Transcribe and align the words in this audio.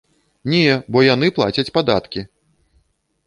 Не, 0.53 0.61
бо 0.95 1.03
яны 1.07 1.27
плацяць 1.37 1.73
падаткі! 1.77 2.21